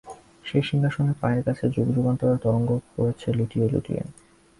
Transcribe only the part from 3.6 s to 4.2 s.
লুটিয়ে।